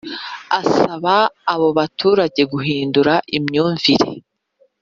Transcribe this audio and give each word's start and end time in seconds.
Asaba 0.59 1.15
abo 1.53 1.67
baturage 1.77 2.41
guhindura 2.51 3.13
imyumvire 3.37 4.09